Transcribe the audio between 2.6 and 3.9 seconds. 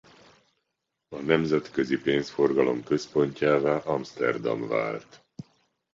központjává